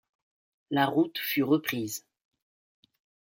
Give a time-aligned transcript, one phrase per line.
[0.71, 2.07] La route fut reprise.